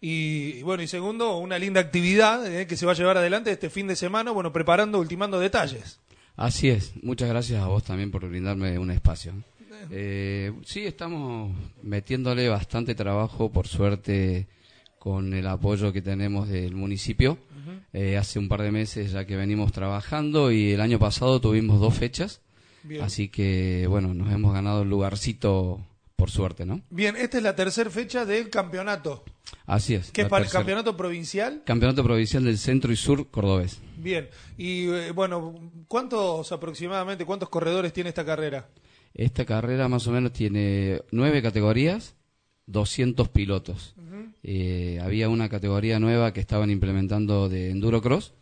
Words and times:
Y 0.00 0.62
bueno, 0.62 0.82
y 0.82 0.86
segundo, 0.86 1.38
una 1.38 1.58
linda 1.58 1.80
actividad 1.80 2.46
eh, 2.46 2.66
que 2.66 2.76
se 2.76 2.86
va 2.86 2.92
a 2.92 2.94
llevar 2.94 3.16
adelante 3.16 3.50
este 3.50 3.70
fin 3.70 3.86
de 3.86 3.96
semana, 3.96 4.30
bueno, 4.30 4.52
preparando, 4.52 4.98
ultimando 4.98 5.40
detalles. 5.40 6.00
Así 6.36 6.68
es, 6.68 6.92
muchas 7.02 7.28
gracias 7.28 7.62
a 7.62 7.66
vos 7.68 7.82
también 7.82 8.10
por 8.10 8.28
brindarme 8.28 8.78
un 8.78 8.90
espacio. 8.90 9.32
Eh, 9.90 10.52
sí, 10.64 10.84
estamos 10.84 11.54
metiéndole 11.82 12.48
bastante 12.48 12.94
trabajo, 12.94 13.50
por 13.50 13.68
suerte, 13.68 14.48
con 14.98 15.32
el 15.32 15.46
apoyo 15.46 15.92
que 15.92 16.02
tenemos 16.02 16.48
del 16.48 16.74
municipio. 16.74 17.38
Eh, 17.92 18.16
hace 18.16 18.38
un 18.38 18.48
par 18.48 18.62
de 18.62 18.70
meses 18.70 19.12
ya 19.12 19.24
que 19.24 19.36
venimos 19.36 19.72
trabajando 19.72 20.52
y 20.52 20.72
el 20.72 20.80
año 20.80 20.98
pasado 20.98 21.40
tuvimos 21.40 21.80
dos 21.80 21.94
fechas. 21.94 22.42
Así 23.00 23.28
que, 23.28 23.86
bueno, 23.88 24.14
nos 24.14 24.32
hemos 24.32 24.52
ganado 24.52 24.82
el 24.82 24.90
lugarcito 24.90 25.80
por 26.16 26.30
suerte, 26.30 26.64
¿no? 26.64 26.80
Bien, 26.90 27.14
esta 27.16 27.36
es 27.36 27.42
la 27.42 27.54
tercera 27.54 27.90
fecha 27.90 28.24
del 28.24 28.48
campeonato. 28.48 29.24
Así 29.66 29.94
es. 29.94 30.10
¿Qué 30.10 30.22
es 30.22 30.28
para 30.28 30.44
el 30.44 30.50
campeonato 30.50 30.96
provincial? 30.96 31.62
Campeonato 31.64 32.02
provincial 32.02 32.44
del 32.44 32.58
centro 32.58 32.90
y 32.92 32.96
sur 32.96 33.28
cordobés. 33.30 33.80
Bien, 33.98 34.28
y 34.56 34.88
eh, 34.88 35.10
bueno, 35.12 35.54
¿cuántos 35.88 36.50
aproximadamente, 36.52 37.24
cuántos 37.24 37.48
corredores 37.50 37.92
tiene 37.92 38.08
esta 38.08 38.24
carrera? 38.24 38.68
Esta 39.14 39.44
carrera 39.44 39.88
más 39.88 40.06
o 40.06 40.12
menos 40.12 40.32
tiene 40.32 41.02
nueve 41.10 41.42
categorías, 41.42 42.14
200 42.66 43.28
pilotos. 43.28 43.94
Eh, 44.42 45.00
había 45.02 45.28
una 45.28 45.48
categoría 45.48 45.98
nueva 45.98 46.32
que 46.32 46.40
estaban 46.40 46.70
implementando 46.70 47.48
de 47.48 47.70
endurocross, 47.70 48.34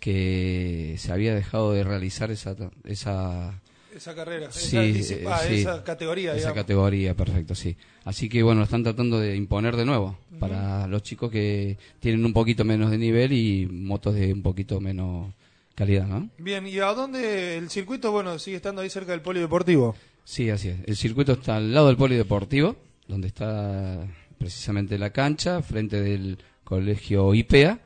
que 0.00 0.96
se 0.98 1.12
había 1.12 1.34
dejado 1.34 1.72
de 1.72 1.84
realizar 1.84 2.30
esa, 2.30 2.56
esa 2.84 3.62
esa 3.96 4.14
carrera, 4.14 4.50
sí, 4.50 4.76
esa, 4.76 5.14
eh, 5.14 5.24
ah, 5.26 5.40
sí, 5.46 5.54
esa 5.54 5.82
categoría. 5.82 6.30
Esa 6.30 6.38
digamos. 6.38 6.56
categoría, 6.56 7.14
perfecto, 7.14 7.54
sí. 7.54 7.76
Así 8.04 8.28
que 8.28 8.42
bueno, 8.42 8.62
están 8.62 8.82
tratando 8.82 9.18
de 9.18 9.36
imponer 9.36 9.76
de 9.76 9.84
nuevo 9.84 10.18
para 10.38 10.86
los 10.86 11.02
chicos 11.02 11.30
que 11.30 11.78
tienen 12.00 12.24
un 12.24 12.32
poquito 12.32 12.64
menos 12.64 12.90
de 12.90 12.98
nivel 12.98 13.32
y 13.32 13.66
motos 13.66 14.14
de 14.14 14.32
un 14.32 14.42
poquito 14.42 14.80
menos 14.80 15.32
calidad, 15.74 16.06
¿no? 16.06 16.28
Bien, 16.38 16.66
¿y 16.66 16.78
a 16.78 16.86
dónde 16.86 17.58
el 17.58 17.70
circuito, 17.70 18.10
bueno, 18.10 18.38
sigue 18.38 18.56
estando 18.56 18.82
ahí 18.82 18.90
cerca 18.90 19.12
del 19.12 19.20
polideportivo? 19.20 19.94
Sí, 20.24 20.50
así 20.50 20.68
es. 20.68 20.78
El 20.86 20.96
circuito 20.96 21.32
está 21.32 21.56
al 21.56 21.72
lado 21.72 21.86
del 21.86 21.96
polideportivo, 21.96 22.76
donde 23.06 23.28
está 23.28 24.06
precisamente 24.38 24.98
la 24.98 25.10
cancha, 25.10 25.62
frente 25.62 26.00
del 26.00 26.38
colegio 26.64 27.32
IPEA. 27.34 27.80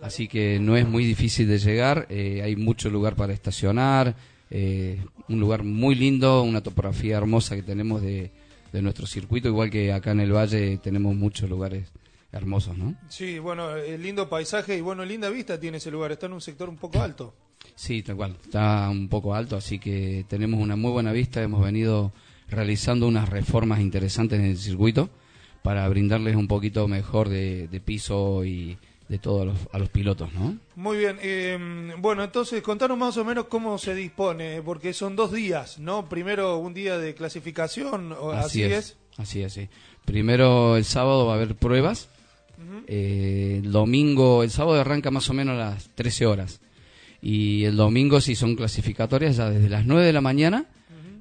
Así 0.00 0.28
que 0.28 0.58
no 0.58 0.76
es 0.76 0.86
muy 0.86 1.04
difícil 1.04 1.48
de 1.48 1.58
llegar, 1.58 2.06
eh, 2.10 2.42
hay 2.44 2.56
mucho 2.56 2.90
lugar 2.90 3.14
para 3.14 3.32
estacionar, 3.32 4.14
eh, 4.56 5.04
un 5.28 5.40
lugar 5.40 5.64
muy 5.64 5.96
lindo, 5.96 6.44
una 6.44 6.62
topografía 6.62 7.16
hermosa 7.16 7.56
que 7.56 7.64
tenemos 7.64 8.00
de, 8.00 8.30
de 8.72 8.82
nuestro 8.82 9.04
circuito, 9.04 9.48
igual 9.48 9.68
que 9.68 9.92
acá 9.92 10.12
en 10.12 10.20
el 10.20 10.32
valle 10.32 10.78
tenemos 10.78 11.16
muchos 11.16 11.50
lugares 11.50 11.90
hermosos, 12.30 12.78
¿no? 12.78 12.94
Sí, 13.08 13.40
bueno, 13.40 13.74
el 13.74 14.00
lindo 14.00 14.28
paisaje 14.28 14.76
y 14.76 14.80
bueno, 14.80 15.04
linda 15.04 15.28
vista 15.28 15.58
tiene 15.58 15.78
ese 15.78 15.90
lugar, 15.90 16.12
está 16.12 16.26
en 16.26 16.34
un 16.34 16.40
sector 16.40 16.68
un 16.68 16.76
poco 16.76 17.02
alto. 17.02 17.34
Sí, 17.74 18.04
tal 18.04 18.14
cual, 18.14 18.36
está 18.44 18.88
un 18.90 19.08
poco 19.08 19.34
alto, 19.34 19.56
así 19.56 19.80
que 19.80 20.24
tenemos 20.28 20.60
una 20.60 20.76
muy 20.76 20.92
buena 20.92 21.10
vista, 21.10 21.42
hemos 21.42 21.60
venido 21.60 22.12
realizando 22.48 23.08
unas 23.08 23.28
reformas 23.28 23.80
interesantes 23.80 24.38
en 24.38 24.46
el 24.46 24.56
circuito 24.56 25.10
para 25.64 25.88
brindarles 25.88 26.36
un 26.36 26.46
poquito 26.46 26.86
mejor 26.86 27.28
de, 27.28 27.66
de 27.66 27.80
piso 27.80 28.44
y 28.44 28.78
de 29.08 29.18
todo 29.18 29.42
a 29.42 29.44
los, 29.44 29.58
a 29.72 29.78
los 29.78 29.88
pilotos, 29.90 30.32
¿no? 30.32 30.56
Muy 30.76 30.98
bien, 30.98 31.18
eh, 31.22 31.58
bueno, 31.98 32.24
entonces 32.24 32.62
contanos 32.62 32.96
más 32.96 33.16
o 33.16 33.24
menos 33.24 33.46
cómo 33.46 33.76
se 33.78 33.94
dispone, 33.94 34.62
porque 34.62 34.92
son 34.92 35.14
dos 35.14 35.32
días, 35.32 35.78
¿no? 35.78 36.08
Primero 36.08 36.58
un 36.58 36.72
día 36.72 36.98
de 36.98 37.14
clasificación, 37.14 38.16
así, 38.34 38.62
es. 38.62 38.96
Así 39.16 39.42
es, 39.42 39.52
sí. 39.52 39.68
Primero 40.04 40.76
el 40.76 40.84
sábado 40.84 41.26
va 41.26 41.34
a 41.34 41.36
haber 41.36 41.54
pruebas. 41.54 42.08
Eh, 42.86 43.60
el 43.62 43.72
domingo, 43.72 44.42
el 44.42 44.50
sábado 44.50 44.80
arranca 44.80 45.10
más 45.10 45.28
o 45.28 45.34
menos 45.34 45.54
a 45.54 45.70
las 45.70 45.88
13 45.94 46.26
horas. 46.26 46.60
Y 47.20 47.64
el 47.64 47.76
domingo 47.76 48.20
sí 48.20 48.34
son 48.34 48.54
clasificatorias 48.54 49.36
ya 49.36 49.50
desde 49.50 49.68
las 49.68 49.86
9 49.86 50.04
de 50.04 50.12
la 50.12 50.20
mañana 50.20 50.66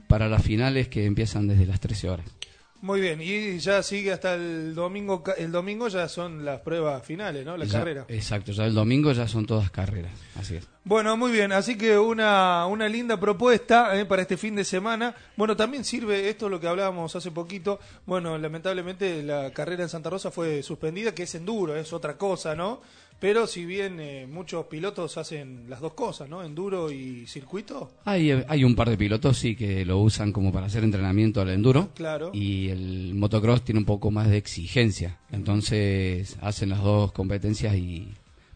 para 0.08 0.28
las 0.28 0.44
finales 0.44 0.90
que 0.90 1.06
empiezan 1.06 1.48
desde 1.48 1.66
las 1.66 1.80
13 1.80 2.10
horas. 2.10 2.26
Muy 2.84 3.00
bien, 3.00 3.22
y 3.22 3.60
ya 3.60 3.82
sigue 3.82 4.12
hasta 4.12 4.34
el 4.34 4.76
domingo, 4.76 5.24
el 5.38 5.54
domingo 5.54 5.88
ya 5.88 6.10
son 6.10 6.44
las 6.44 6.60
pruebas 6.60 7.02
finales, 7.06 7.46
¿no? 7.46 7.56
La 7.56 7.64
Ya- 7.64 7.80
carrera. 7.80 8.06
Exacto, 8.10 8.52
ya 8.52 8.66
el 8.66 8.74
domingo 8.74 9.14
ya 9.14 9.26
son 9.26 9.46
todas 9.46 9.72
carreras. 9.72 10.12
Así 10.38 10.58
es. 10.58 10.68
Bueno, 10.84 11.16
muy 11.16 11.32
bien, 11.32 11.54
así 11.54 11.78
que 11.78 11.98
una, 11.98 12.66
una 12.66 12.90
linda 12.90 13.18
propuesta 13.18 13.98
eh, 13.98 14.04
para 14.04 14.24
este 14.24 14.36
fin 14.36 14.54
de 14.58 14.66
semana. 14.66 15.16
Bueno, 15.38 15.56
también 15.56 15.86
sirve 15.86 16.28
esto 16.28 16.50
lo 16.50 16.60
que 16.60 16.68
hablábamos 16.68 17.16
hace 17.16 17.32
poquito. 17.32 17.80
Bueno, 18.06 18.38
lamentablemente 18.38 19.24
la 19.24 19.52
carrera 19.54 19.84
en 19.84 19.90
Santa 19.90 20.10
Rosa 20.10 20.30
fue 20.30 20.62
suspendida, 20.62 21.16
que 21.16 21.24
es 21.24 21.34
enduro, 21.36 21.78
es 21.78 21.94
otra 21.94 22.18
cosa, 22.18 22.54
¿no? 22.54 22.82
Pero 23.24 23.48
si 23.48 23.64
bien 23.66 24.02
eh, 24.02 24.28
muchos 24.30 24.66
pilotos 24.66 25.16
hacen 25.18 25.70
las 25.70 25.80
dos 25.80 25.94
cosas, 25.94 26.28
¿no? 26.28 26.44
Enduro 26.44 26.92
y 26.92 27.26
circuito. 27.26 27.90
Hay, 28.04 28.32
hay 28.32 28.64
un 28.66 28.76
par 28.76 28.90
de 28.90 28.98
pilotos 28.98 29.38
sí 29.38 29.56
que 29.56 29.86
lo 29.86 30.00
usan 30.00 30.34
como 30.34 30.52
para 30.52 30.66
hacer 30.66 30.84
entrenamiento 30.84 31.40
al 31.40 31.48
enduro. 31.48 31.88
Claro. 31.96 32.32
Y 32.34 32.68
el 32.68 33.14
motocross 33.16 33.62
tiene 33.64 33.80
un 33.80 33.86
poco 33.86 34.12
más 34.12 34.28
de 34.30 34.36
exigencia. 34.36 35.20
Entonces 35.32 36.36
hacen 36.42 36.68
las 36.68 36.84
dos 36.84 37.14
competencias 37.14 37.76
y 37.78 38.10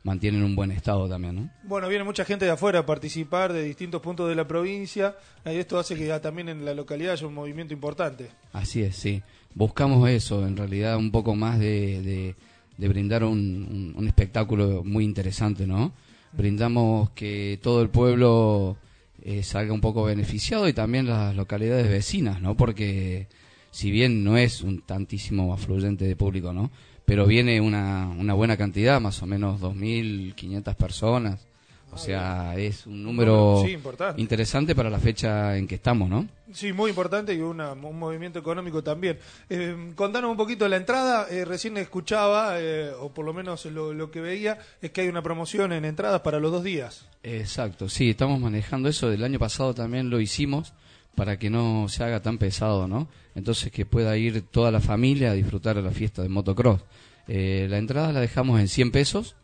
mantienen 0.03 0.43
un 0.43 0.53
buen 0.53 0.71
estado 0.71 1.07
también, 1.07 1.35
¿no? 1.35 1.49
Bueno, 1.63 1.87
viene 1.87 2.03
mucha 2.03 2.25
gente 2.25 2.43
de 2.43 2.51
afuera 2.51 2.79
a 2.79 2.85
participar 2.85 3.53
de 3.53 3.63
distintos 3.63 4.01
puntos 4.01 4.27
de 4.27 4.35
la 4.35 4.45
provincia. 4.49 5.15
Y 5.45 5.51
esto 5.55 5.79
hace 5.79 5.95
que 5.95 6.07
ya 6.07 6.19
también 6.21 6.49
en 6.49 6.65
la 6.65 6.73
localidad 6.73 7.13
haya 7.13 7.25
un 7.27 7.35
movimiento 7.35 7.73
importante. 7.73 8.31
Así 8.51 8.81
es, 8.81 8.97
sí. 8.97 9.21
Buscamos 9.53 10.09
eso, 10.09 10.45
en 10.45 10.57
realidad 10.57 10.97
un 10.97 11.09
poco 11.11 11.35
más 11.35 11.57
de, 11.57 12.01
de- 12.01 12.35
de 12.77 12.87
brindar 12.87 13.23
un, 13.23 13.93
un- 13.95 14.07
espectáculo 14.07 14.83
muy 14.83 15.03
interesante, 15.03 15.65
¿no? 15.67 15.91
Brindamos 16.33 17.09
que 17.11 17.59
todo 17.61 17.81
el 17.81 17.89
pueblo 17.89 18.77
eh, 19.23 19.43
salga 19.43 19.73
un 19.73 19.81
poco 19.81 20.03
beneficiado 20.03 20.67
y 20.67 20.73
también 20.73 21.07
las 21.07 21.35
localidades 21.35 21.89
vecinas, 21.89 22.41
¿no? 22.41 22.55
Porque 22.55 23.27
si 23.71 23.91
bien 23.91 24.23
no 24.23 24.37
es 24.37 24.61
un 24.61 24.81
tantísimo 24.81 25.53
afluyente 25.53 26.05
de 26.05 26.15
público, 26.15 26.53
¿no? 26.53 26.69
Pero 27.05 27.25
viene 27.25 27.61
una, 27.61 28.07
una 28.09 28.33
buena 28.33 28.57
cantidad, 28.57 28.99
más 29.01 29.21
o 29.23 29.25
menos 29.25 29.59
2.500 29.61 30.75
personas. 30.75 31.47
O 31.91 31.97
sea, 31.99 32.53
es 32.57 32.85
un 32.85 33.01
número 33.03 33.63
Sí, 33.65 33.75
interesante 34.17 34.75
para 34.75 34.89
la 34.89 34.99
fecha 34.99 35.57
en 35.57 35.65
que 35.67 35.75
estamos, 35.75 36.07
¿no? 36.09 36.27
Sí, 36.53 36.71
muy 36.71 36.89
importante 36.89 37.33
y 37.33 37.39
una- 37.39 37.73
un 37.73 37.97
movimiento 37.97 38.37
económico 38.37 38.83
también. 38.83 39.17
Eh, 39.49 39.93
contanos 39.95 40.29
un 40.29 40.37
poquito 40.37 40.65
de 40.65 40.69
la 40.69 40.77
entrada. 40.77 41.25
Eh, 41.31 41.43
recién 41.43 41.75
escuchaba, 41.77 42.59
eh, 42.59 42.91
o 42.99 43.11
por 43.13 43.25
lo 43.25 43.33
menos 43.33 43.65
lo, 43.65 43.93
lo 43.93 44.11
que 44.11 44.21
veía, 44.21 44.59
es 44.81 44.91
que 44.91 45.01
hay 45.01 45.07
una 45.07 45.23
promoción 45.23 45.71
en 45.73 45.85
entradas 45.85 46.21
para 46.21 46.39
los 46.39 46.51
dos 46.51 46.63
días. 46.63 47.07
Exacto, 47.23 47.89
sí, 47.89 48.11
estamos 48.11 48.39
manejando 48.39 48.89
eso. 48.89 49.09
Del 49.09 49.23
año 49.23 49.39
pasado 49.39 49.73
también 49.73 50.09
lo 50.11 50.19
hicimos 50.19 50.73
para 51.15 51.39
que 51.39 51.49
no 51.49 51.87
se 51.89 52.03
haga 52.03 52.21
tan 52.21 52.37
pesado, 52.37 52.87
¿no? 52.87 53.07
Entonces 53.33 53.71
que 53.71 53.85
pueda 53.87 54.15
ir 54.17 54.43
toda 54.43 54.69
la 54.71 54.81
familia 54.81 55.31
a 55.31 55.33
disfrutar 55.33 55.75
de 55.77 55.81
la 55.81 55.91
fiesta 55.91 56.21
de 56.21 56.29
motocross. 56.29 56.81
Eh, 57.27 57.65
la 57.69 57.77
entrada 57.79 58.11
la 58.13 58.19
dejamos 58.19 58.59
en 58.59 58.67
100 58.67 58.91
pesos 58.91 59.35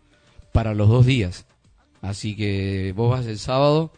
para 0.51 0.74
los 0.75 0.88
dos 0.88 1.06
días. 1.06 1.46
Así 2.03 2.35
que 2.35 2.94
vos 2.97 3.09
vas 3.09 3.25
el 3.27 3.39
sábado 3.39 3.94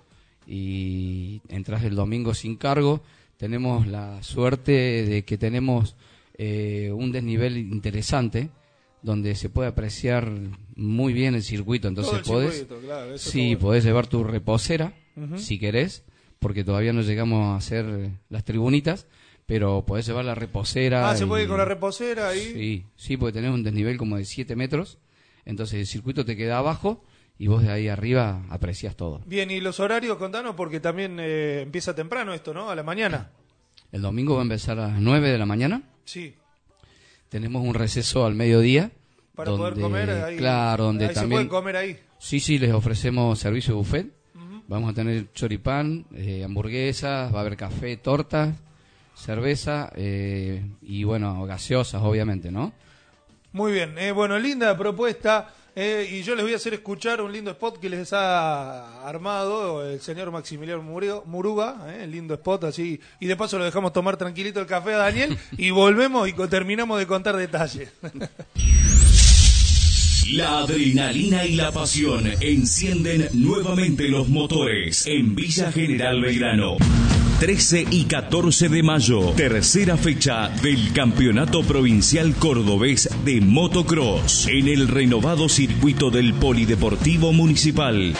y 0.46 1.42
entras 1.50 1.84
el 1.84 1.96
domingo 1.96 2.36
sin 2.36 2.56
cargo. 2.56 3.02
Tenemos 3.36 3.88
la 3.88 4.22
suerte 4.22 4.72
de 5.06 5.26
que 5.26 5.40
tenemos 5.40 5.96
eh, 6.38 6.92
un 6.94 7.12
desnivel 7.12 7.58
interesante 7.58 8.52
donde 9.02 9.34
se 9.34 9.50
puede 9.50 9.70
apreciar 9.70 10.32
muy 10.76 11.14
bien 11.14 11.34
el 11.34 11.42
circuito. 11.42 11.88
Entonces 11.88 12.22
Todo 12.22 12.42
el 12.42 12.46
podés, 12.46 12.60
circuito, 12.60 12.86
claro, 12.86 13.16
eso 13.16 13.32
sí, 13.32 13.56
podés 13.56 13.84
llevar 13.84 14.06
tu 14.06 14.24
reposera 14.24 14.94
si 15.38 15.58
querés, 15.58 16.04
porque 16.38 16.64
todavía 16.64 16.94
no 16.94 17.02
llegamos 17.02 17.44
a 17.44 17.56
hacer 17.56 18.12
las 18.30 18.44
tribunitas, 18.44 19.08
pero 19.48 19.84
podés 19.84 20.06
llevar 20.06 20.26
la 20.26 20.36
reposera. 20.36 21.10
Ah, 21.10 21.18
se 21.18 21.26
puede 21.26 21.44
ir 21.44 21.50
con 21.50 21.58
la 21.58 21.66
reposera 21.66 22.30
ahí. 22.30 22.54
Sí, 22.54 22.86
sí, 22.98 23.18
porque 23.18 23.34
tenés 23.34 23.52
un 23.52 23.64
desnivel 23.64 23.98
como 23.98 24.18
de 24.18 24.26
7 24.26 24.56
metros, 24.56 25.00
entonces 25.44 25.80
el 25.80 25.88
circuito 25.88 26.24
te 26.24 26.36
queda 26.36 26.60
abajo 26.60 27.04
y 27.38 27.48
vos 27.48 27.62
de 27.64 27.72
ahí 27.72 27.88
arriba 27.88 28.44
aprecias 28.50 28.96
todo. 28.96 29.22
Bien, 29.26 29.52
y 29.52 29.60
los 29.60 29.80
horarios, 29.80 30.18
contanos, 30.18 30.56
porque 30.56 30.80
también 30.80 31.18
eh, 31.20 31.62
empieza 31.62 31.94
temprano 31.96 32.34
esto, 32.34 32.54
¿no? 32.54 32.70
A 32.70 32.76
la 32.76 32.84
mañana. 32.84 33.30
El 33.92 34.02
domingo 34.02 34.36
va 34.36 34.42
a 34.42 34.44
empezar 34.44 34.80
a 34.80 34.88
las 34.90 35.00
9 35.02 35.30
de 35.30 35.38
la 35.38 35.46
mañana, 35.46 35.82
Sí. 36.06 36.36
tenemos 37.30 37.64
un 37.66 37.74
receso 37.74 38.26
al 38.26 38.36
mediodía 38.36 38.92
para 39.36 39.52
poder 39.52 39.80
comer. 39.80 40.10
Ahí, 40.10 40.38
claro, 40.38 40.86
donde 40.86 41.06
ahí 41.06 41.14
se 41.14 41.20
también- 41.22 41.48
puede 41.48 41.50
comer 41.60 41.78
ahí. 41.78 42.00
Sí, 42.20 42.40
sí, 42.40 42.58
les 42.58 42.72
ofrecemos 42.74 43.38
servicio 43.40 43.74
de 43.74 43.78
buffet. 43.78 44.08
Vamos 44.68 44.90
a 44.90 44.94
tener 44.96 45.32
choripán, 45.34 46.08
eh, 46.16 46.44
hamburguesas, 46.44 47.32
va 47.32 47.38
a 47.38 47.42
haber 47.42 47.56
café, 47.56 47.98
tortas, 47.98 48.56
cerveza 49.14 49.92
eh, 49.96 50.66
y 50.82 51.04
bueno, 51.04 51.46
gaseosas, 51.46 52.02
obviamente, 52.04 52.52
¿no? 52.52 52.74
Muy 53.52 53.72
bien, 53.74 53.98
eh, 54.00 54.12
bueno, 54.12 54.40
linda 54.40 54.76
propuesta. 54.78 55.54
Eh, 55.76 56.08
y 56.10 56.24
yo 56.24 56.36
les 56.36 56.44
voy 56.44 56.54
a 56.54 56.56
hacer 56.56 56.74
escuchar 56.74 57.22
un 57.22 57.34
lindo 57.34 57.52
spot 57.52 57.80
que 57.80 57.90
les 57.90 58.14
ha 58.14 59.06
armado 59.06 59.86
el 59.86 60.00
señor 60.00 60.32
Maximiliano 60.32 60.82
Muruga, 60.82 61.94
eh, 61.98 62.08
lindo 62.08 62.34
spot 62.36 62.64
así. 62.66 63.00
Y 63.20 63.28
de 63.28 63.36
paso 63.36 63.58
lo 63.58 63.66
dejamos 63.66 63.92
tomar 63.92 64.16
tranquilito 64.16 64.62
el 64.62 64.68
café 64.68 64.94
a 64.94 65.00
Daniel 65.00 65.38
y 65.58 65.72
volvemos 65.72 66.30
y 66.30 66.34
terminamos 66.48 66.98
de 67.00 67.08
contar 67.08 67.36
detalles. 67.36 67.92
La 70.32 70.60
adrenalina 70.60 71.46
y 71.46 71.56
la 71.56 71.72
pasión 71.72 72.26
encienden 72.42 73.30
nuevamente 73.34 74.08
los 74.08 74.28
motores 74.28 75.06
en 75.06 75.36
Villa 75.36 75.72
General 75.72 76.20
Belgrano. 76.20 76.78
13 77.40 77.88
y 77.92 78.06
14 78.06 78.70
de 78.70 78.82
mayo, 78.82 79.34
tercera 79.36 79.98
fecha 79.98 80.48
del 80.62 80.94
Campeonato 80.94 81.64
Provincial 81.64 82.34
Cordobés 82.36 83.10
de 83.26 83.42
Motocross 83.42 84.48
en 84.48 84.70
el 84.70 84.88
renovado 84.88 85.50
circuito 85.50 86.10
del 86.10 86.34
Polideportivo 86.34 87.34
Municipal. 87.34 88.16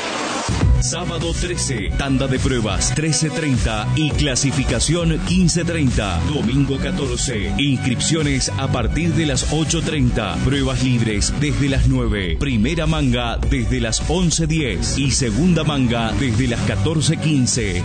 Sábado 0.86 1.34
13, 1.34 1.94
tanda 1.98 2.28
de 2.28 2.38
pruebas 2.38 2.96
13.30 2.96 3.88
y 3.96 4.12
clasificación 4.12 5.18
15.30. 5.26 6.20
Domingo 6.32 6.78
14, 6.78 7.56
inscripciones 7.58 8.52
a 8.60 8.68
partir 8.68 9.16
de 9.16 9.26
las 9.26 9.52
8.30. 9.52 10.44
Pruebas 10.44 10.84
libres 10.84 11.34
desde 11.40 11.70
las 11.70 11.88
9. 11.88 12.38
Primera 12.40 12.86
manga 12.86 13.38
desde 13.38 13.82
las 13.82 14.08
11.10 14.08 15.00
y 15.00 15.10
segunda 15.10 15.64
manga 15.64 16.12
desde 16.20 16.48
las 16.48 16.60
14.15. 16.68 17.82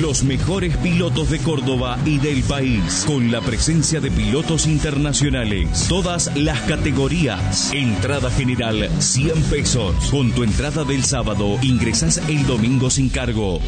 Los 0.00 0.24
mejores 0.24 0.76
pilotos 0.78 1.30
de 1.30 1.38
Córdoba 1.38 1.96
y 2.04 2.18
del 2.18 2.42
país, 2.42 3.04
con 3.06 3.30
la 3.30 3.40
presencia 3.40 4.00
de 4.00 4.10
pilotos 4.10 4.66
internacionales. 4.66 5.86
Todas 5.88 6.36
las 6.36 6.60
categorías. 6.62 7.70
Entrada 7.72 8.28
general 8.30 8.90
100 8.98 9.42
pesos. 9.44 9.94
Con 10.10 10.32
tu 10.32 10.42
entrada 10.42 10.82
del 10.82 11.04
sábado 11.04 11.58
el 12.04 12.46
domingo 12.46 12.90
sin 12.90 13.08
cargo. 13.08 13.60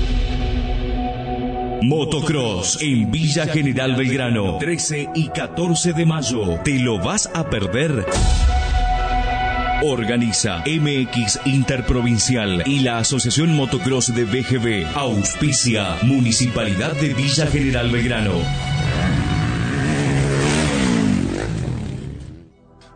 Motocross 1.81 2.83
en 2.83 3.11
Villa 3.11 3.47
General 3.47 3.97
Belgrano, 3.97 4.59
13 4.59 5.09
y 5.15 5.29
14 5.29 5.94
de 5.94 6.05
mayo. 6.05 6.61
¿Te 6.62 6.79
lo 6.79 6.99
vas 6.99 7.31
a 7.33 7.49
perder? 7.49 8.05
Organiza 9.83 10.62
MX 10.67 11.41
Interprovincial 11.47 12.62
y 12.67 12.81
la 12.81 12.99
Asociación 12.99 13.56
Motocross 13.56 14.15
de 14.15 14.25
BGB. 14.25 14.94
Auspicia 14.94 15.97
Municipalidad 16.03 16.93
de 16.93 17.15
Villa 17.15 17.47
General 17.47 17.91
Belgrano. 17.91 18.35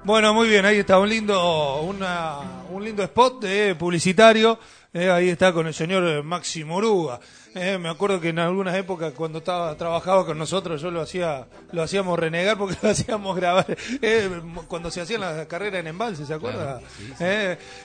Bueno, 0.04 0.34
muy 0.34 0.48
bien, 0.50 0.66
ahí 0.66 0.78
está 0.78 0.98
un 0.98 1.08
lindo, 1.08 1.80
una, 1.80 2.66
un 2.70 2.84
lindo 2.84 3.02
spot 3.02 3.42
publicitario. 3.78 4.58
Eh, 4.92 5.10
ahí 5.10 5.28
está 5.28 5.52
con 5.52 5.66
el 5.66 5.74
señor 5.74 6.04
eh, 6.06 6.22
Maxi 6.22 6.64
Moruga. 6.64 7.20
Eh, 7.54 7.78
me 7.78 7.88
acuerdo 7.88 8.20
que 8.20 8.28
en 8.28 8.38
algunas 8.38 8.76
épocas 8.76 9.12
cuando 9.12 9.38
estaba 9.38 9.74
trabajaba 9.76 10.24
con 10.24 10.38
nosotros 10.38 10.80
yo 10.80 10.92
lo 10.92 11.00
hacía 11.00 11.48
lo 11.72 11.82
hacíamos 11.82 12.16
renegar 12.16 12.56
porque 12.56 12.76
lo 12.82 12.90
hacíamos 12.90 13.34
grabar 13.34 13.66
eh, 14.00 14.30
cuando 14.68 14.88
se 14.88 15.00
hacían 15.00 15.22
las 15.22 15.46
carreras 15.46 15.80
en 15.80 15.88
embalse 15.88 16.24
se 16.24 16.32
acuerda 16.34 16.78
Claro, 16.78 16.86
sí, 16.96 17.06
sí. 17.08 17.24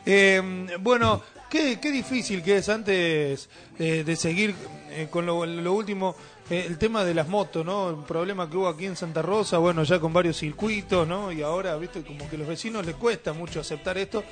Eh, 0.05 0.77
bueno 0.81 1.23
qué, 1.49 1.79
qué 1.79 1.89
difícil 1.89 2.43
que 2.43 2.57
es 2.57 2.69
antes 2.69 3.49
de 3.79 4.15
seguir 4.15 4.53
eh, 4.91 5.07
con 5.09 5.25
lo, 5.25 5.43
lo 5.47 5.73
último 5.73 6.15
el 6.51 6.77
tema 6.77 7.03
de 7.03 7.15
las 7.15 7.27
motos 7.27 7.65
no 7.65 7.89
el 7.89 8.03
problema 8.05 8.47
que 8.47 8.57
hubo 8.57 8.67
aquí 8.67 8.85
en 8.85 8.95
Santa 8.95 9.23
Rosa 9.23 9.57
bueno 9.57 9.81
ya 9.83 9.99
con 9.99 10.13
varios 10.13 10.37
circuitos 10.37 11.07
no 11.07 11.31
y 11.31 11.41
ahora 11.41 11.75
viste 11.77 12.03
como 12.03 12.29
que 12.29 12.35
a 12.35 12.39
los 12.39 12.47
vecinos 12.47 12.85
les 12.85 12.93
cuesta 12.93 13.33
mucho 13.33 13.61
aceptar 13.61 13.97
esto 13.97 14.23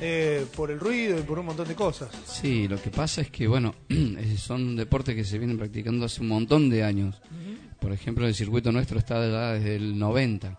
eh, 0.00 0.46
por 0.56 0.70
el 0.70 0.80
ruido 0.80 1.18
y 1.18 1.22
por 1.22 1.38
un 1.38 1.46
montón 1.46 1.68
de 1.68 1.74
cosas 1.74 2.08
Sí, 2.24 2.68
lo 2.68 2.80
que 2.80 2.90
pasa 2.90 3.20
es 3.20 3.30
que, 3.30 3.46
bueno, 3.46 3.74
eh, 3.88 4.36
son 4.38 4.76
deportes 4.76 5.14
que 5.14 5.24
se 5.24 5.38
vienen 5.38 5.58
practicando 5.58 6.06
hace 6.06 6.20
un 6.20 6.28
montón 6.28 6.70
de 6.70 6.84
años. 6.84 7.20
Por 7.78 7.92
ejemplo, 7.92 8.26
el 8.26 8.34
circuito 8.34 8.72
nuestro 8.72 8.98
está 8.98 9.20
desde 9.20 9.76
el 9.76 9.98
90. 9.98 10.56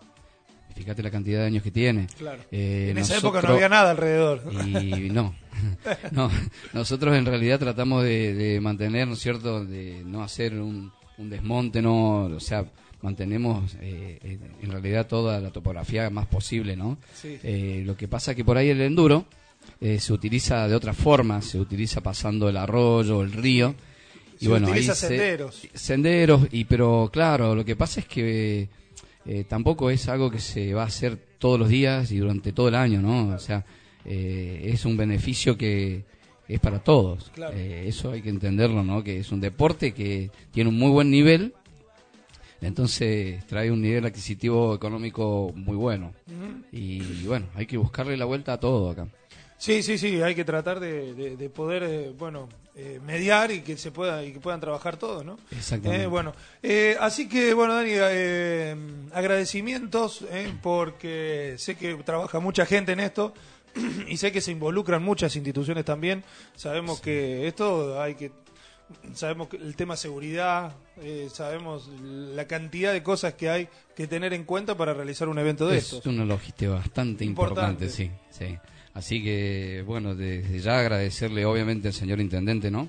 Fíjate 0.74 1.02
la 1.02 1.10
cantidad 1.10 1.40
de 1.40 1.46
años 1.46 1.62
que 1.62 1.70
tiene. 1.70 2.06
Claro. 2.18 2.42
Eh, 2.50 2.88
en 2.90 2.98
esa 2.98 3.18
época 3.18 3.42
no 3.42 3.50
había 3.50 3.68
nada 3.68 3.90
alrededor. 3.90 4.42
Y 4.82 5.10
no, 5.10 5.34
no, 6.12 6.30
nosotros 6.72 7.16
en 7.16 7.26
realidad 7.26 7.58
tratamos 7.58 8.02
de, 8.04 8.34
de 8.34 8.60
mantener, 8.60 9.06
¿no 9.06 9.14
es 9.14 9.20
cierto?, 9.20 9.64
de 9.64 10.02
no 10.04 10.22
hacer 10.22 10.54
un, 10.54 10.92
un 11.18 11.30
desmonte, 11.30 11.82
no, 11.82 12.24
o 12.24 12.40
sea, 12.40 12.64
mantenemos 13.02 13.74
eh, 13.80 14.18
eh, 14.22 14.38
en 14.62 14.70
realidad 14.70 15.06
toda 15.06 15.40
la 15.40 15.50
topografía 15.50 16.08
más 16.10 16.26
posible, 16.26 16.76
¿no? 16.76 16.98
Sí. 17.14 17.38
Eh, 17.42 17.82
lo 17.84 17.96
que 17.96 18.08
pasa 18.08 18.34
que 18.34 18.44
por 18.44 18.56
ahí 18.56 18.70
el 18.70 18.80
enduro 18.80 19.26
eh, 19.80 19.98
se 19.98 20.12
utiliza 20.12 20.68
de 20.68 20.74
otra 20.74 20.94
forma, 20.94 21.42
se 21.42 21.58
utiliza 21.58 22.00
pasando 22.00 22.48
el 22.48 22.56
arroyo, 22.56 23.22
el 23.22 23.32
río. 23.32 23.74
Se 24.38 24.48
utiliza 24.48 24.94
senderos. 24.94 25.68
senderos, 25.72 26.48
y 26.50 26.64
pero 26.64 27.08
claro, 27.12 27.54
lo 27.54 27.64
que 27.64 27.76
pasa 27.76 28.00
es 28.00 28.06
que 28.06 28.68
eh, 29.24 29.44
tampoco 29.48 29.90
es 29.90 30.08
algo 30.08 30.30
que 30.30 30.40
se 30.40 30.74
va 30.74 30.82
a 30.82 30.86
hacer 30.86 31.16
todos 31.38 31.58
los 31.58 31.68
días 31.68 32.10
y 32.10 32.18
durante 32.18 32.52
todo 32.52 32.68
el 32.68 32.74
año, 32.74 33.00
¿no? 33.00 33.34
O 33.34 33.38
sea, 33.38 33.64
eh, 34.04 34.70
es 34.72 34.84
un 34.84 34.96
beneficio 34.96 35.56
que 35.56 36.04
es 36.48 36.60
para 36.60 36.80
todos. 36.80 37.30
Claro. 37.34 37.56
Eh, 37.56 37.84
eso 37.86 38.10
hay 38.12 38.22
que 38.22 38.30
entenderlo, 38.30 38.82
¿no? 38.82 39.04
Que 39.04 39.18
es 39.18 39.30
un 39.30 39.40
deporte 39.40 39.92
que 39.92 40.30
tiene 40.50 40.70
un 40.70 40.76
muy 40.76 40.90
buen 40.90 41.10
nivel, 41.10 41.54
entonces 42.62 43.46
trae 43.46 43.70
un 43.70 43.82
nivel 43.82 44.04
adquisitivo 44.06 44.74
económico 44.74 45.52
muy 45.54 45.76
bueno. 45.76 46.12
Y 46.72 47.24
bueno, 47.26 47.46
hay 47.54 47.66
que 47.66 47.76
buscarle 47.76 48.16
la 48.16 48.24
vuelta 48.24 48.54
a 48.54 48.60
todo 48.60 48.90
acá. 48.90 49.06
Sí, 49.58 49.82
sí, 49.82 49.96
sí, 49.98 50.20
hay 50.22 50.34
que 50.34 50.44
tratar 50.44 50.80
de, 50.80 51.14
de- 51.14 51.36
de 51.36 51.48
poder, 51.50 51.82
eh, 51.84 52.12
bueno, 52.18 52.48
eh, 52.74 52.98
mediar 53.04 53.52
y 53.52 53.60
que 53.60 53.76
se 53.76 53.92
pueda 53.92 54.24
y 54.24 54.32
que 54.32 54.40
puedan 54.40 54.58
trabajar 54.60 54.96
todos, 54.96 55.24
¿no? 55.24 55.38
Exactamente. 55.52 56.02
Eh, 56.04 56.06
bueno, 56.08 56.32
eh, 56.64 56.96
así 56.98 57.28
que 57.28 57.54
bueno, 57.54 57.74
Dani, 57.74 57.90
eh, 57.94 58.74
agradecimientos 59.12 60.22
eh, 60.30 60.52
porque 60.62 61.54
sé 61.58 61.76
que 61.76 61.94
trabaja 61.96 62.40
mucha 62.40 62.66
gente 62.66 62.92
en 62.92 63.00
esto 63.00 63.34
y 64.08 64.16
sé 64.16 64.32
que 64.32 64.40
se 64.40 64.50
involucran 64.52 65.02
muchas 65.02 65.34
instituciones 65.36 65.84
también. 65.84 66.24
Sabemos 66.56 67.00
que 67.00 67.46
esto 67.46 68.00
hay 68.02 68.14
que 68.16 68.32
sabemos 69.14 69.48
el 69.52 69.74
tema 69.76 69.96
seguridad, 69.96 70.74
eh, 71.00 71.28
sabemos 71.32 71.88
la 72.00 72.46
cantidad 72.46 72.92
de 72.92 73.02
cosas 73.02 73.34
que 73.34 73.48
hay 73.50 73.68
que 73.96 74.06
tener 74.06 74.32
en 74.32 74.44
cuenta 74.44 74.76
para 74.76 74.94
realizar 74.94 75.28
un 75.28 75.38
evento 75.38 75.66
de 75.66 75.78
es 75.78 75.84
estos. 75.92 76.06
una 76.06 76.24
logística 76.24 76.72
bastante 76.72 77.24
Importante. 77.24 77.84
importante, 77.86 77.88
sí, 77.88 78.10
sí. 78.30 78.58
Así 78.94 79.22
que, 79.22 79.82
bueno, 79.86 80.14
desde 80.14 80.58
ya 80.60 80.78
agradecerle 80.78 81.46
obviamente 81.46 81.88
al 81.88 81.94
señor 81.94 82.20
intendente, 82.20 82.70
¿no? 82.70 82.88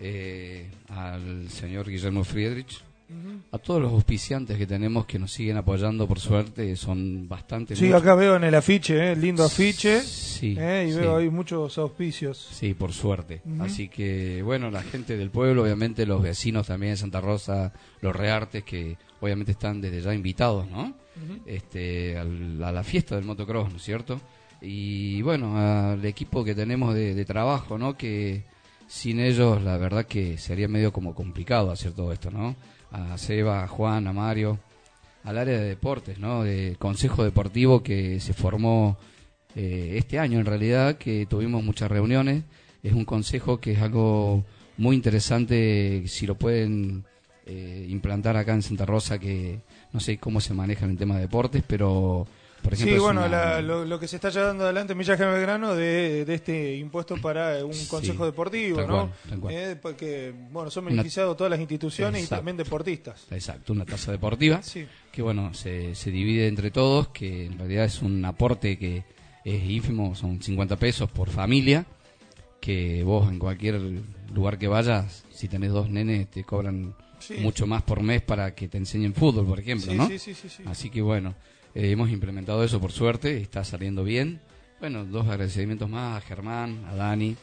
Eh, 0.00 0.70
al 0.88 1.48
señor 1.50 1.88
Guillermo 1.88 2.24
Friedrich, 2.24 2.82
a 3.50 3.58
todos 3.58 3.80
los 3.80 3.92
auspiciantes 3.92 4.58
que 4.58 4.66
tenemos 4.66 5.06
que 5.06 5.18
nos 5.18 5.32
siguen 5.32 5.56
apoyando, 5.56 6.06
por 6.06 6.20
suerte, 6.20 6.76
son 6.76 7.26
bastante. 7.28 7.74
Sí, 7.74 7.86
muchos. 7.86 8.02
acá 8.02 8.14
veo 8.14 8.36
en 8.36 8.44
el 8.44 8.54
afiche, 8.54 9.12
eh, 9.12 9.16
lindo 9.16 9.44
afiche. 9.44 10.02
Sí, 10.02 10.54
Eh, 10.58 10.86
y 10.88 10.92
sí. 10.92 10.98
veo 10.98 11.16
ahí 11.16 11.30
muchos 11.30 11.78
auspicios. 11.78 12.36
Sí, 12.52 12.74
por 12.74 12.92
suerte. 12.92 13.40
Ujú. 13.44 13.62
Así 13.62 13.88
que, 13.88 14.42
bueno, 14.42 14.70
la 14.70 14.82
gente 14.82 15.16
del 15.16 15.30
pueblo, 15.30 15.62
obviamente 15.62 16.04
los 16.06 16.22
vecinos 16.22 16.66
también 16.66 16.92
de 16.92 16.96
Santa 16.98 17.20
Rosa, 17.20 17.72
los 18.02 18.14
reartes, 18.14 18.62
que 18.64 18.96
obviamente 19.20 19.52
están 19.52 19.80
desde 19.80 20.02
ya 20.02 20.14
invitados, 20.14 20.68
¿no? 20.70 20.94
este, 21.46 22.16
al- 22.16 22.62
a 22.62 22.70
la 22.70 22.84
fiesta 22.84 23.16
del 23.16 23.24
motocross, 23.24 23.70
¿no 23.70 23.76
es 23.78 23.82
cierto? 23.82 24.20
Y 24.60 25.20
bueno, 25.22 25.56
al 25.58 26.04
equipo 26.04 26.44
que 26.44 26.54
tenemos 26.54 26.94
de, 26.94 27.14
de 27.14 27.24
trabajo, 27.24 27.78
¿no? 27.78 27.96
Que 27.96 28.44
sin 28.86 29.18
ellos, 29.20 29.62
la 29.62 29.76
verdad 29.78 30.06
que 30.06 30.38
sería 30.38 30.68
medio 30.68 30.92
como 30.92 31.14
complicado 31.14 31.70
hacer 31.70 31.92
todo 31.92 32.12
esto, 32.12 32.30
¿no? 32.30 32.54
A 32.90 33.18
Seba, 33.18 33.64
a 33.64 33.68
Juan, 33.68 34.06
a 34.06 34.12
Mario, 34.12 34.58
al 35.24 35.38
área 35.38 35.58
de 35.58 35.68
deportes, 35.68 36.18
¿no? 36.18 36.42
Del 36.42 36.78
Consejo 36.78 37.24
Deportivo 37.24 37.82
que 37.82 38.20
se 38.20 38.32
formó 38.32 38.96
eh, 39.54 39.94
este 39.96 40.18
año 40.18 40.38
en 40.38 40.46
realidad, 40.46 40.96
que 40.96 41.26
tuvimos 41.26 41.62
muchas 41.62 41.90
reuniones. 41.90 42.44
Es 42.82 42.92
un 42.92 43.04
consejo 43.04 43.60
que 43.60 43.72
es 43.72 43.82
algo 43.82 44.44
muy 44.76 44.96
interesante, 44.96 46.04
si 46.06 46.26
lo 46.26 46.36
pueden 46.36 47.04
eh, 47.46 47.86
implantar 47.88 48.36
acá 48.36 48.54
en 48.54 48.62
Santa 48.62 48.86
Rosa, 48.86 49.18
que 49.18 49.60
no 49.92 50.00
sé 50.00 50.18
cómo 50.18 50.40
se 50.40 50.54
maneja 50.54 50.84
en 50.84 50.92
el 50.92 50.98
tema 50.98 51.16
de 51.16 51.22
deportes, 51.22 51.64
pero 51.66 52.26
Por 52.62 52.74
ejemplo, 52.74 52.96
sí, 52.96 53.00
bueno, 53.00 53.20
una- 53.20 53.28
la- 53.28 53.62
lo, 53.62 53.84
lo 53.84 53.98
que 54.00 54.08
se 54.08 54.16
está 54.16 54.30
llevando 54.30 54.64
adelante 54.64 54.92
en 54.92 54.98
Villa 54.98 55.14
General 55.16 55.34
Belgrano 55.36 55.74
de, 55.74 56.24
de 56.24 56.34
este 56.34 56.76
impuesto 56.76 57.16
para 57.16 57.64
un 57.64 57.72
Sí, 57.72 57.86
consejo 57.88 58.24
deportivo, 58.26 58.78
tal 58.78 58.86
¿no? 58.88 58.92
cual, 58.94 59.10
tal 59.28 59.40
cual. 59.40 59.54
Eh, 59.54 59.76
porque, 59.80 60.34
bueno, 60.50 60.70
son 60.70 60.84
Una- 60.84 60.90
beneficiados 60.96 61.36
todas 61.36 61.50
las 61.50 61.60
instituciones 61.60 62.24
y 62.24 62.26
también 62.26 62.56
deportistas. 62.56 63.26
Exacto, 63.30 63.72
una 63.72 63.84
tasa 63.86 64.10
deportiva 64.12 64.60
Sí. 64.62 64.86
que 65.12 65.22
bueno, 65.22 65.54
se, 65.54 65.94
se 65.94 66.10
divide 66.10 66.48
entre 66.48 66.70
todos, 66.70 67.08
que 67.08 67.46
en 67.46 67.58
realidad 67.58 67.84
es 67.84 68.02
un 68.02 68.24
aporte 68.24 68.76
que 68.78 69.04
es 69.44 69.64
ínfimo, 69.64 70.14
son 70.14 70.42
50 70.42 70.76
pesos 70.76 71.10
por 71.10 71.30
familia, 71.30 71.86
que 72.60 73.02
vos 73.04 73.30
en 73.30 73.38
cualquier 73.38 73.80
lugar 74.34 74.58
que 74.58 74.68
vayas, 74.68 75.24
si 75.30 75.48
tenés 75.48 75.70
dos 75.70 75.88
nenes, 75.88 76.28
te 76.28 76.44
cobran 76.44 76.94
Sí. 77.20 77.34
mucho 77.38 77.66
más 77.66 77.82
por 77.82 78.02
mes 78.02 78.20
para 78.22 78.54
que 78.54 78.68
te 78.68 78.78
enseñen 78.78 79.14
fútbol, 79.14 79.46
por 79.46 79.58
ejemplo, 79.60 79.92
¿no? 79.94 80.06
sí, 80.08 80.18
sí, 80.18 80.34
sí, 80.34 80.48
sí. 80.48 80.62
Así 80.66 80.90
que 80.90 81.00
bueno, 81.02 81.34
eh, 81.78 81.92
hemos 81.92 82.10
implementado 82.10 82.64
eso 82.64 82.80
por 82.80 82.90
suerte, 82.90 83.36
está 83.36 83.62
saliendo 83.62 84.02
bien. 84.02 84.40
Bueno, 84.80 85.04
dos 85.04 85.28
agradecimientos 85.28 85.88
más 85.88 86.16
a 86.16 86.26
Germán, 86.26 86.84
a 86.88 86.96
Dani. 86.96 87.36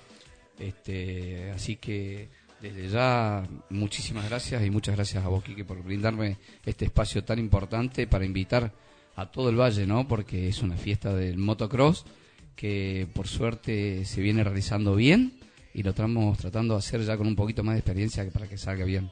Este, 0.59 1.51
así 1.51 1.77
que 1.77 2.27
desde 2.61 2.89
ya 2.89 3.47
muchísimas 3.69 4.27
gracias 4.27 4.61
y 4.65 4.69
muchas 4.69 4.97
gracias 4.97 5.23
a 5.23 5.29
vos, 5.29 5.41
Quique, 5.41 5.63
por 5.63 5.81
brindarme 5.81 6.35
este 6.65 6.83
espacio 6.83 7.23
tan 7.23 7.39
importante 7.39 8.07
para 8.07 8.25
invitar 8.25 8.73
a 9.15 9.31
todo 9.31 9.49
el 9.49 9.55
valle, 9.55 9.87
¿no? 9.87 10.05
Porque 10.05 10.49
es 10.49 10.61
una 10.61 10.75
fiesta 10.75 11.15
del 11.15 11.37
motocross 11.37 12.03
que 12.57 13.07
por 13.13 13.29
suerte 13.29 14.03
se 14.03 14.19
viene 14.19 14.43
realizando 14.43 14.95
bien 14.95 15.39
y 15.73 15.81
lo 15.81 15.91
estamos 15.91 16.37
tratando 16.37 16.73
de 16.73 16.79
hacer 16.79 17.05
ya 17.05 17.15
con 17.15 17.27
un 17.27 17.37
poquito 17.37 17.63
más 17.63 17.75
de 17.75 17.79
experiencia 17.79 18.29
para 18.31 18.49
que 18.49 18.57
salga 18.57 18.83
bien. 18.83 19.09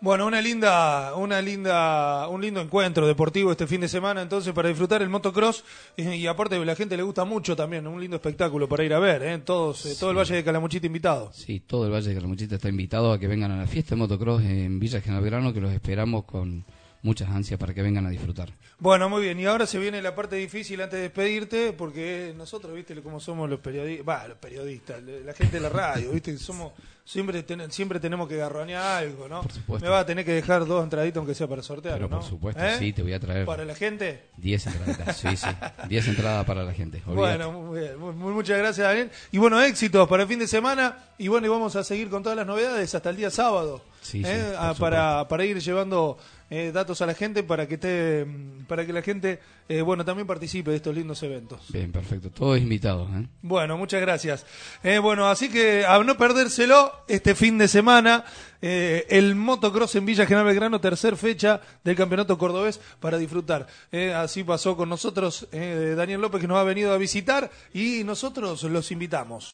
Bueno, 0.00 0.26
una 0.26 0.42
linda, 0.42 1.14
una 1.14 1.40
linda, 1.40 2.28
un 2.28 2.42
lindo 2.42 2.60
encuentro 2.60 3.06
deportivo 3.06 3.50
este 3.50 3.66
fin 3.66 3.80
de 3.80 3.88
semana, 3.88 4.20
entonces 4.20 4.52
para 4.52 4.68
disfrutar 4.68 5.00
el 5.00 5.08
motocross 5.08 5.64
eh, 5.96 6.16
y 6.20 6.26
aparte 6.26 6.56
a 6.56 6.64
la 6.64 6.76
gente 6.76 6.96
le 6.96 7.02
gusta 7.02 7.24
mucho 7.24 7.56
también, 7.56 7.86
un 7.86 8.00
lindo 8.00 8.16
espectáculo 8.16 8.68
para 8.68 8.84
ir 8.84 8.92
a 8.92 8.98
ver, 8.98 9.22
¿eh? 9.22 9.38
todos, 9.38 9.86
eh, 9.86 9.96
todo 9.98 10.10
el 10.10 10.18
Valle 10.18 10.36
de 10.36 10.44
Calamuchita 10.44 10.86
invitado. 10.86 11.32
Sí, 11.32 11.60
todo 11.60 11.86
el 11.86 11.92
Valle 11.92 12.10
de 12.10 12.14
Calamuchita 12.14 12.56
está 12.56 12.68
invitado 12.68 13.12
a 13.12 13.18
que 13.18 13.26
vengan 13.26 13.50
a 13.52 13.56
la 13.56 13.66
fiesta 13.66 13.94
de 13.94 14.00
motocross 14.00 14.42
en 14.42 14.78
Villa 14.78 15.00
General 15.00 15.22
Belgrano, 15.22 15.52
que 15.52 15.60
los 15.60 15.72
esperamos 15.72 16.24
con 16.24 16.64
muchas 17.06 17.28
ansias 17.30 17.58
para 17.58 17.72
que 17.72 17.80
vengan 17.82 18.04
a 18.04 18.10
disfrutar. 18.10 18.52
Bueno, 18.78 19.08
muy 19.08 19.22
bien, 19.22 19.38
y 19.40 19.46
ahora 19.46 19.66
se 19.66 19.78
viene 19.78 20.02
la 20.02 20.14
parte 20.14 20.36
difícil 20.36 20.80
antes 20.82 20.96
de 20.98 21.02
despedirte, 21.04 21.72
porque 21.72 22.34
nosotros, 22.36 22.74
viste, 22.74 23.00
como 23.00 23.20
somos 23.20 23.48
los 23.48 23.60
periodistas, 23.60 24.06
va, 24.06 24.26
los 24.28 24.36
periodistas, 24.38 25.02
la 25.02 25.32
gente 25.32 25.56
de 25.56 25.60
la 25.60 25.68
radio, 25.70 26.10
viste, 26.10 26.36
somos 26.36 26.72
siempre 27.04 27.44
ten- 27.44 27.70
siempre 27.70 28.00
tenemos 28.00 28.28
que 28.28 28.36
garronear 28.36 29.04
algo, 29.04 29.28
¿no? 29.28 29.40
Por 29.42 29.52
supuesto. 29.52 29.84
Me 29.86 29.90
va 29.90 30.00
a 30.00 30.06
tener 30.06 30.24
que 30.24 30.32
dejar 30.32 30.66
dos 30.66 30.82
entraditas 30.82 31.18
aunque 31.18 31.36
sea 31.36 31.46
para 31.46 31.62
sortear, 31.62 31.94
Pero 31.94 32.08
¿no? 32.08 32.18
por 32.18 32.28
supuesto, 32.28 32.62
¿Eh? 32.64 32.76
sí, 32.80 32.92
te 32.92 33.02
voy 33.02 33.12
a 33.12 33.20
traer 33.20 33.46
Para 33.46 33.64
la 33.64 33.76
gente. 33.76 34.24
10 34.38 34.66
entradas. 34.66 35.16
Sí, 35.16 35.36
sí, 35.36 35.46
10 35.88 36.08
entradas 36.08 36.44
para 36.44 36.64
la 36.64 36.72
gente. 36.72 37.00
olvídate. 37.06 37.44
Bueno, 37.44 37.52
muy 37.52 37.78
bien, 37.80 37.98
muy- 37.98 38.32
muchas 38.34 38.58
gracias 38.58 38.88
Daniel. 38.88 39.10
Y 39.30 39.38
bueno, 39.38 39.62
éxitos 39.62 40.08
para 40.08 40.24
el 40.24 40.28
fin 40.28 40.40
de 40.40 40.48
semana. 40.48 40.98
Y 41.16 41.28
bueno, 41.28 41.46
y 41.46 41.50
vamos 41.50 41.76
a 41.76 41.84
seguir 41.84 42.10
con 42.10 42.22
todas 42.24 42.36
las 42.36 42.46
novedades 42.46 42.92
hasta 42.94 43.08
el 43.10 43.16
día 43.16 43.30
sábado. 43.30 43.82
Sí, 44.02 44.22
sí, 44.24 44.28
¿eh? 44.30 44.52
Ah, 44.58 44.74
para, 44.78 45.26
para 45.28 45.44
ir 45.44 45.58
llevando 45.60 46.18
eh, 46.50 46.70
datos 46.72 47.02
a 47.02 47.06
la 47.06 47.14
gente 47.14 47.42
para 47.42 47.66
que 47.66 47.74
esté, 47.74 48.24
mm, 48.24 48.66
para 48.66 48.86
que 48.86 48.92
la 48.92 49.02
gente 49.02 49.40
eh, 49.68 49.82
bueno 49.82 50.04
también 50.04 50.26
participe 50.26 50.70
de 50.70 50.76
estos 50.76 50.94
lindos 50.94 51.22
eventos. 51.22 51.72
Bien, 51.72 51.90
perfecto. 51.90 52.30
Todos 52.30 52.58
invitados. 52.58 53.08
¿eh? 53.10 53.26
Bueno, 53.42 53.76
muchas 53.76 54.00
gracias. 54.00 54.46
Eh, 54.82 54.98
bueno, 54.98 55.28
así 55.28 55.48
que 55.48 55.84
a 55.84 55.98
no 56.02 56.16
perdérselo 56.16 56.92
este 57.08 57.34
fin 57.34 57.58
de 57.58 57.66
semana, 57.66 58.24
eh, 58.62 59.06
el 59.08 59.34
motocross 59.34 59.96
en 59.96 60.06
Villa 60.06 60.24
General 60.24 60.46
Belgrano, 60.46 60.80
tercer 60.80 61.16
fecha 61.16 61.60
del 61.82 61.96
campeonato 61.96 62.38
cordobés 62.38 62.80
para 63.00 63.18
disfrutar. 63.18 63.66
Así 64.14 64.44
pasó 64.44 64.76
con 64.76 64.88
nosotros 64.88 65.48
eh, 65.52 65.94
Daniel 65.96 66.20
López 66.20 66.40
que 66.40 66.46
nos 66.46 66.58
ha 66.58 66.62
venido 66.62 66.92
a 66.92 66.98
visitar 66.98 67.50
y 67.74 68.02
nosotros 68.04 68.62
los 68.64 68.90
invitamos. 68.92 69.44